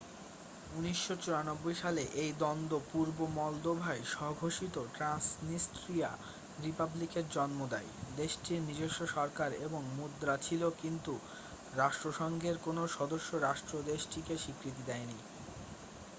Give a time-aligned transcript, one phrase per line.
[0.75, 6.09] ১৯৯৪ সালে এই দ্বন্দ্ব পূর্ব মলদোভায় স্ব-ঘোষিত ট্র‍্যান্সনিস্ট্রিয়া
[6.59, 7.89] রিপাবলিকের জন্ম দেয়
[8.17, 11.13] দেশটির নিজস্ব সরকার এবং মুদ্রা ছিল কিন্তু
[11.73, 15.19] রাষ্ট্রসংঘের কোন সদস্য রাষ্ট্র দেশটিকে স্বীকৃতি দেয়নি।